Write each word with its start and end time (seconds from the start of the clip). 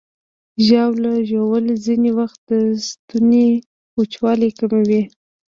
ژاوله 0.65 1.11
ژوول 1.29 1.65
ځینې 1.85 2.11
وخت 2.19 2.39
د 2.49 2.51
ستوني 2.89 3.47
وچوالی 3.97 4.49
کموي. 4.59 5.01